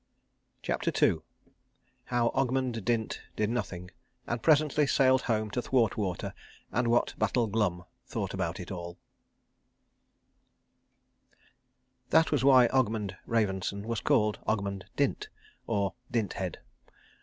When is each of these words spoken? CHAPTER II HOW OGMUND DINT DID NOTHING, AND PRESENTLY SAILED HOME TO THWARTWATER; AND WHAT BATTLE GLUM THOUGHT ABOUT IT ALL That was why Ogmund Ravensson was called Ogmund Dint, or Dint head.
CHAPTER 0.63 0.91
II 0.99 1.19
HOW 2.05 2.31
OGMUND 2.33 2.83
DINT 2.83 3.21
DID 3.35 3.51
NOTHING, 3.51 3.91
AND 4.25 4.41
PRESENTLY 4.41 4.87
SAILED 4.87 5.21
HOME 5.29 5.51
TO 5.51 5.61
THWARTWATER; 5.61 6.33
AND 6.71 6.87
WHAT 6.87 7.13
BATTLE 7.19 7.45
GLUM 7.45 7.85
THOUGHT 8.07 8.33
ABOUT 8.33 8.59
IT 8.59 8.71
ALL 8.71 8.97
That 12.09 12.31
was 12.31 12.43
why 12.43 12.67
Ogmund 12.69 13.15
Ravensson 13.27 13.83
was 13.85 13.99
called 14.01 14.39
Ogmund 14.47 14.85
Dint, 14.95 15.29
or 15.67 15.93
Dint 16.09 16.33
head. 16.33 16.61